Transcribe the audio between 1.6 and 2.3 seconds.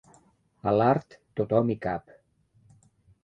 hi cap.